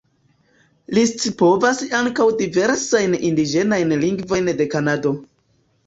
Li 0.97 1.03
scipovas 1.09 1.83
ankaŭ 1.99 2.27
diversajn 2.41 3.17
indiĝenajn 3.31 3.97
lingvojn 4.09 4.55
de 4.63 4.73
Kanado. 4.77 5.19